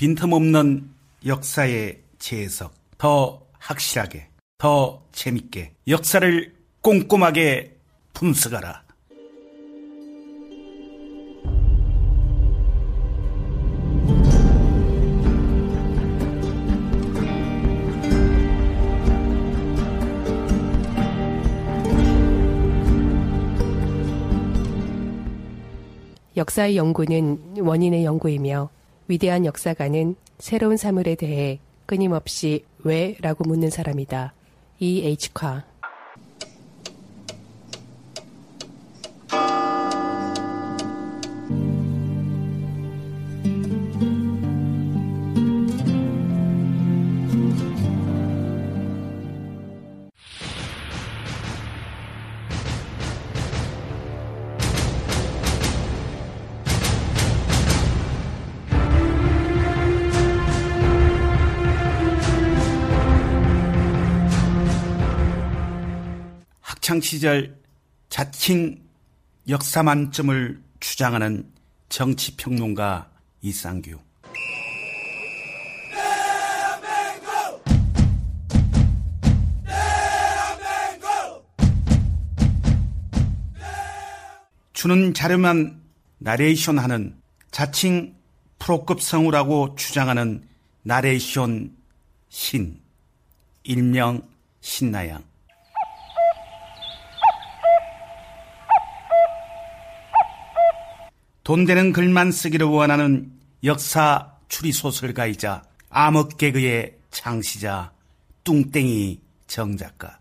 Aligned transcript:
빈틈없는 0.00 0.88
역사의 1.26 2.00
재해석, 2.18 2.72
더 2.96 3.42
확실하게, 3.58 4.28
더 4.56 5.02
재밌게 5.12 5.74
역사를 5.88 6.54
꼼꼼하게 6.80 7.76
분석하라. 8.14 8.82
역사의 26.38 26.78
연구는 26.78 27.58
원인의 27.58 28.06
연구이며 28.06 28.79
위대한 29.10 29.44
역사가는 29.44 30.14
새로운 30.38 30.76
사물에 30.76 31.16
대해 31.16 31.58
끊임없이 31.86 32.64
왜? 32.84 33.16
라고 33.20 33.42
묻는 33.42 33.68
사람이다. 33.68 34.32
E. 34.78 35.04
H. 35.04 35.34
카 35.34 35.64
학창 66.90 67.00
시절 67.00 67.56
자칭 68.08 68.82
역사 69.48 69.84
만점을 69.84 70.60
주장하는 70.80 71.48
정치평론가 71.88 73.08
이상규. 73.42 74.00
주는 84.72 85.14
자료만 85.14 85.80
나레이션 86.18 86.80
하는 86.80 87.16
자칭 87.52 88.16
프로급 88.58 89.00
성우라고 89.00 89.76
주장하는 89.76 90.42
나레이션 90.82 91.72
신 92.30 92.80
일명 93.62 94.28
신나양. 94.60 95.29
돈 101.42 101.64
되는 101.64 101.92
글만 101.92 102.32
쓰기를 102.32 102.66
원하는 102.66 103.32
역사 103.64 104.34
추리 104.48 104.72
소설가이자 104.72 105.62
암흑 105.88 106.36
개그의 106.36 106.96
창시자 107.10 107.92
뚱땡이 108.44 109.20
정작가. 109.46 110.18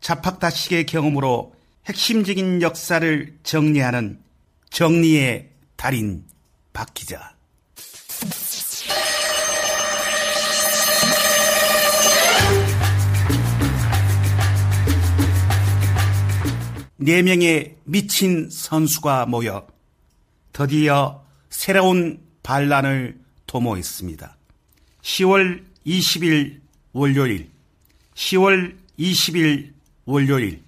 자팍다식의 0.00 0.84
경험으로 0.84 1.54
핵심적인 1.86 2.60
역사를 2.60 3.38
정리하는 3.42 4.20
정리의 4.68 5.50
달인 5.76 6.24
박 6.74 6.92
기자. 6.92 7.34
네 17.04 17.20
명의 17.20 17.76
미친 17.84 18.48
선수가 18.48 19.26
모여 19.26 19.66
드디어 20.54 21.22
새로운 21.50 22.18
반란을 22.42 23.20
도모했습니다. 23.46 24.34
10월 25.02 25.62
20일 25.86 26.60
월요일, 26.94 27.50
10월 28.14 28.78
20일 28.98 29.74
월요일. 30.06 30.62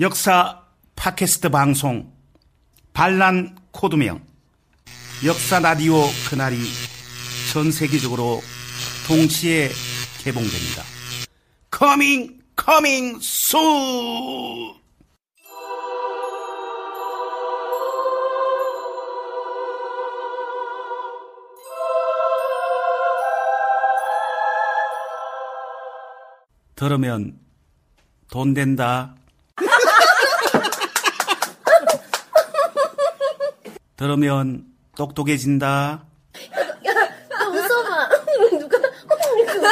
역사 0.00 0.62
팟캐스트 0.96 1.50
방송 1.50 2.10
반란 2.94 3.58
코드명 3.72 4.24
역사 5.22 5.58
라디오 5.58 6.00
그날이 6.30 6.56
전 7.52 7.70
세계적으로 7.70 8.40
동시에 9.06 9.68
개봉됩니다. 10.24 10.82
Coming, 11.70 12.40
coming 12.58 13.18
soon! 13.22 14.72
들으면 26.74 27.38
돈 28.30 28.54
된다. 28.54 29.14
들으면 33.96 34.64
똑똑해진다. 34.96 36.06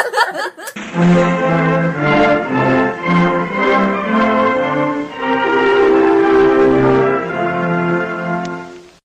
Yes. 0.03 2.01